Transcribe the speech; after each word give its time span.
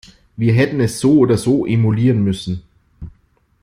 Wir 0.35 0.55
hätten 0.55 0.79
es 0.79 0.99
so 0.99 1.19
oder 1.19 1.37
so 1.37 1.63
emulieren 1.67 2.23
müssen. 2.23 2.63